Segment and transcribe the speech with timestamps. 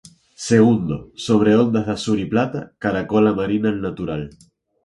[0.49, 0.95] Segundo,
[1.25, 4.23] sobre ondas de azur y plata, caracola marina al natural.